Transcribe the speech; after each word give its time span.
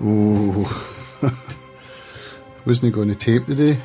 Oh, 0.00 1.22
wasn't 2.66 2.92
going 2.94 3.08
to 3.08 3.14
tape 3.14 3.46
today 3.46 3.80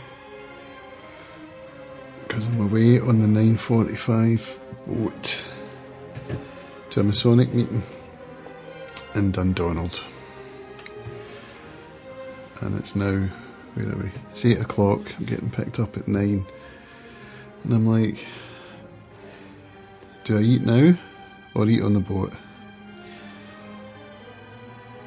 because 2.27 2.47
I'm 2.47 2.61
away 2.61 2.99
on 2.99 3.19
the 3.19 3.27
9.45 3.27 4.59
boat 4.87 5.43
to 6.89 6.99
a 6.99 7.03
Masonic 7.03 7.53
meeting 7.53 7.83
in 9.13 9.31
Dundonald. 9.31 10.03
And 12.61 12.79
it's 12.79 12.95
now, 12.95 13.29
where 13.75 13.89
are 13.89 13.97
we? 13.97 14.11
It's 14.31 14.45
8 14.45 14.61
o'clock, 14.61 15.01
I'm 15.19 15.25
getting 15.25 15.51
picked 15.51 15.79
up 15.79 15.95
at 15.95 16.07
9. 16.07 16.45
And 17.63 17.73
I'm 17.73 17.87
like, 17.87 18.25
do 20.23 20.37
I 20.37 20.41
eat 20.41 20.63
now 20.63 20.97
or 21.53 21.67
eat 21.67 21.83
on 21.83 21.93
the 21.93 21.99
boat? 21.99 22.33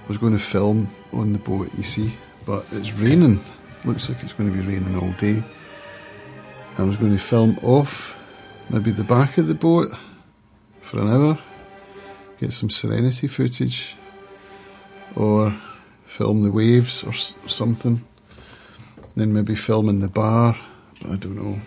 I 0.04 0.08
was 0.08 0.18
going 0.18 0.32
to 0.32 0.38
film 0.38 0.88
on 1.12 1.32
the 1.32 1.38
boat, 1.38 1.70
you 1.76 1.82
see, 1.82 2.14
but 2.44 2.66
it's 2.72 2.92
raining. 2.94 3.40
Looks 3.84 4.08
like 4.08 4.22
it's 4.22 4.32
going 4.32 4.50
to 4.50 4.56
be 4.56 4.66
raining 4.66 4.98
all 4.98 5.12
day. 5.12 5.42
I 6.78 6.82
was 6.82 6.96
going 6.96 7.12
to 7.12 7.22
film 7.22 7.58
off 7.62 8.16
maybe 8.70 8.90
the 8.90 9.04
back 9.04 9.38
of 9.38 9.46
the 9.46 9.54
boat 9.54 9.88
for 10.80 11.00
an 11.00 11.08
hour, 11.08 11.38
get 12.40 12.52
some 12.52 12.70
serenity 12.70 13.28
footage, 13.28 13.96
or 15.14 15.54
film 16.06 16.42
the 16.42 16.50
waves 16.50 17.04
or 17.04 17.12
something. 17.12 18.02
Then 19.14 19.32
maybe 19.32 19.54
film 19.54 19.88
in 19.88 20.00
the 20.00 20.08
bar, 20.08 20.56
but 21.00 21.10
I 21.12 21.16
don't 21.16 21.36
know. 21.36 21.60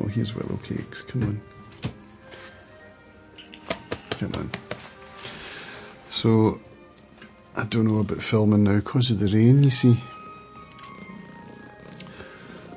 Oh, 0.00 0.06
here's 0.08 0.34
Willow 0.34 0.58
Cakes. 0.62 1.02
Come 1.02 1.22
on. 1.22 1.40
Come 4.10 4.32
on. 4.34 4.50
So, 6.10 6.60
I 7.56 7.64
don't 7.64 7.86
know 7.86 8.00
about 8.00 8.22
filming 8.22 8.64
now 8.64 8.76
because 8.76 9.10
of 9.10 9.20
the 9.20 9.30
rain, 9.30 9.62
you 9.62 9.70
see. 9.70 10.02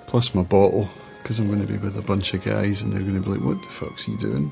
Plus 0.05 0.35
my 0.35 0.43
bottle, 0.43 0.87
because 1.21 1.39
I'm 1.39 1.47
going 1.47 1.65
to 1.65 1.71
be 1.71 1.79
with 1.79 1.97
a 1.97 2.01
bunch 2.01 2.33
of 2.33 2.43
guys 2.43 2.81
and 2.81 2.93
they're 2.93 3.01
going 3.01 3.15
to 3.15 3.21
be 3.21 3.35
like, 3.35 3.41
what 3.41 3.61
the 3.61 3.67
fuck's 3.69 4.03
he 4.03 4.15
doing? 4.15 4.51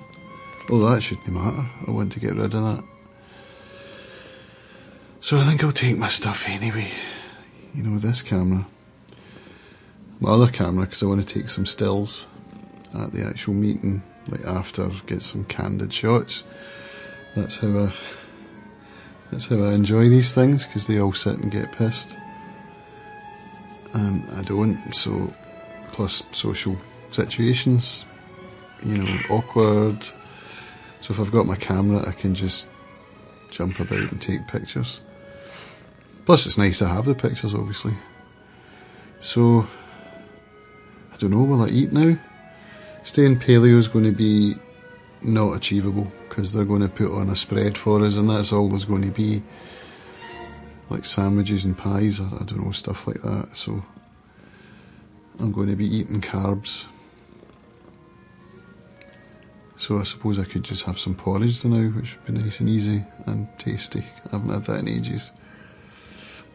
Well, 0.67 0.81
that 0.89 1.01
shouldn't 1.01 1.27
matter. 1.27 1.65
I 1.87 1.91
want 1.91 2.11
to 2.13 2.19
get 2.19 2.35
rid 2.35 2.53
of 2.55 2.63
that. 2.63 2.83
So 5.21 5.37
I 5.37 5.43
think 5.43 5.63
I'll 5.63 5.71
take 5.71 5.97
my 5.97 6.07
stuff 6.07 6.47
anyway. 6.47 6.89
You 7.73 7.83
know, 7.83 7.97
this 7.99 8.21
camera. 8.21 8.65
My 10.19 10.31
other 10.31 10.51
camera, 10.51 10.85
because 10.85 11.03
I 11.03 11.07
want 11.07 11.27
to 11.27 11.39
take 11.39 11.49
some 11.49 11.65
stills 11.65 12.25
at 12.93 13.11
the 13.11 13.23
actual 13.23 13.53
meeting, 13.53 14.01
like 14.27 14.45
after, 14.45 14.89
get 15.05 15.21
some 15.21 15.45
candid 15.45 15.93
shots. 15.93 16.43
That's 17.35 17.57
how 17.57 17.77
I 17.77 17.93
that's 19.35 19.47
how 19.47 19.57
I 19.57 19.73
enjoy 19.73 20.07
these 20.07 20.33
things 20.33 20.65
because 20.65 20.87
they 20.87 20.97
all 20.97 21.11
sit 21.11 21.37
and 21.39 21.51
get 21.51 21.73
pissed. 21.73 22.15
And 23.93 24.23
I 24.33 24.41
don't, 24.43 24.95
so, 24.95 25.33
plus 25.91 26.23
social 26.31 26.77
situations, 27.11 28.05
you 28.81 28.97
know, 28.97 29.19
awkward. 29.29 30.01
So 31.01 31.13
if 31.13 31.19
I've 31.19 31.33
got 31.33 31.47
my 31.47 31.57
camera, 31.57 32.07
I 32.07 32.13
can 32.13 32.33
just 32.33 32.69
jump 33.51 33.77
about 33.81 34.09
and 34.09 34.21
take 34.21 34.47
pictures. 34.47 35.01
Plus, 36.25 36.45
it's 36.45 36.57
nice 36.57 36.79
to 36.79 36.87
have 36.87 37.03
the 37.03 37.13
pictures, 37.13 37.53
obviously. 37.53 37.93
So, 39.19 39.67
I 41.13 41.17
don't 41.17 41.31
know, 41.31 41.43
will 41.43 41.63
I 41.63 41.67
eat 41.67 41.91
now? 41.91 42.17
Staying 43.03 43.41
paleo 43.41 43.77
is 43.77 43.89
going 43.89 44.05
to 44.05 44.13
be 44.13 44.55
not 45.21 45.53
achievable 45.53 46.11
because 46.27 46.53
they're 46.53 46.65
going 46.65 46.81
to 46.81 46.89
put 46.89 47.11
on 47.11 47.29
a 47.29 47.35
spread 47.35 47.77
for 47.77 48.03
us, 48.03 48.15
and 48.15 48.29
that's 48.29 48.51
all 48.51 48.69
there's 48.69 48.85
going 48.85 49.03
to 49.03 49.11
be, 49.11 49.41
like 50.89 51.05
sandwiches 51.05 51.65
and 51.65 51.77
pies, 51.77 52.19
or 52.19 52.25
I 52.25 52.43
don't 52.43 52.63
know, 52.63 52.71
stuff 52.71 53.07
like 53.07 53.21
that. 53.21 53.49
So 53.53 53.83
I'm 55.39 55.51
going 55.51 55.69
to 55.69 55.75
be 55.75 55.87
eating 55.87 56.21
carbs. 56.21 56.85
So 59.77 59.99
I 59.99 60.03
suppose 60.03 60.39
I 60.39 60.45
could 60.45 60.63
just 60.63 60.83
have 60.83 60.97
some 60.97 61.15
porridge 61.15 61.65
now, 61.65 61.89
which 61.89 62.15
would 62.15 62.25
be 62.25 62.41
nice 62.41 62.59
and 62.59 62.69
easy 62.69 63.03
and 63.25 63.47
tasty. 63.59 64.05
I 64.27 64.37
haven't 64.37 64.53
had 64.53 64.63
that 64.63 64.79
in 64.79 64.89
ages. 64.89 65.31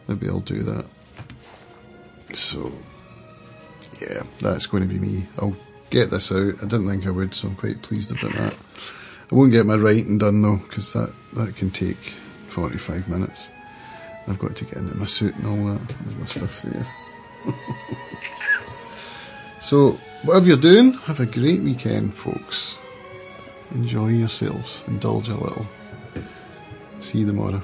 Maybe 0.08 0.28
I'll 0.28 0.40
do 0.40 0.62
that. 0.62 0.86
So, 2.32 2.72
yeah, 4.00 4.22
that's 4.40 4.66
going 4.66 4.88
to 4.88 4.88
be 4.88 4.98
me. 4.98 5.26
I'll 5.38 5.56
get 5.90 6.10
this 6.10 6.32
out. 6.32 6.54
I 6.62 6.66
didn't 6.66 6.88
think 6.88 7.06
I 7.06 7.10
would, 7.10 7.34
so 7.34 7.48
I'm 7.48 7.56
quite 7.56 7.82
pleased 7.82 8.12
about 8.12 8.32
that. 8.34 8.56
I 9.30 9.34
won't 9.34 9.52
get 9.52 9.66
my 9.66 9.76
writing 9.76 10.18
done 10.18 10.42
though, 10.42 10.56
because 10.56 10.92
that, 10.92 11.12
that 11.34 11.56
can 11.56 11.70
take 11.70 12.14
45 12.48 13.08
minutes. 13.08 13.50
I've 14.26 14.38
got 14.38 14.56
to 14.56 14.64
get 14.64 14.76
into 14.76 14.96
my 14.96 15.06
suit 15.06 15.34
and 15.36 15.46
all 15.46 15.74
that. 15.74 15.88
There's 15.88 16.18
my 16.18 16.26
stuff 16.26 16.62
there. 16.62 16.86
so, 19.60 19.92
whatever 20.24 20.46
you're 20.46 20.56
doing, 20.56 20.92
have 20.92 21.20
a 21.20 21.26
great 21.26 21.60
weekend, 21.60 22.14
folks. 22.14 22.76
Enjoy 23.72 24.08
yourselves, 24.08 24.84
indulge 24.86 25.28
a 25.28 25.34
little. 25.34 25.66
See 27.00 27.18
you 27.18 27.26
tomorrow. 27.26 27.62